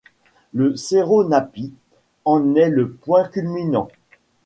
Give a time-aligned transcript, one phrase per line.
[0.51, 1.71] Le cerro Napí
[2.25, 3.87] en est le point culminant.